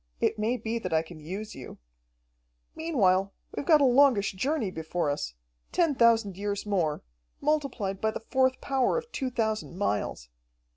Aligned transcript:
It 0.19 0.39
may 0.39 0.57
be 0.57 0.79
that 0.79 0.91
I 0.93 1.03
can 1.03 1.19
use 1.19 1.53
you. 1.53 1.77
"Meanwhile 2.75 3.31
we've 3.55 3.67
got 3.67 3.81
a 3.81 3.85
longish 3.85 4.31
journey 4.31 4.71
before 4.71 5.11
us, 5.11 5.35
ten 5.71 5.93
thousand 5.93 6.37
years 6.37 6.65
more, 6.65 7.03
multiplied 7.39 8.01
by 8.01 8.09
the 8.09 8.25
fourth 8.31 8.59
power 8.61 8.97
of 8.97 9.11
two 9.11 9.29
thousand 9.29 9.77
miles. 9.77 10.29